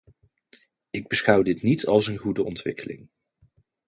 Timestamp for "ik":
0.89-1.07